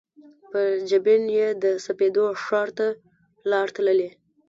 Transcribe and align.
پر 0.51 0.67
جبین 0.89 1.23
یې 1.37 1.47
د 1.63 1.65
سپېدو 1.85 2.25
ښار 2.43 2.67
ته 2.77 2.87
لار 3.49 3.67
تللي 3.75 4.09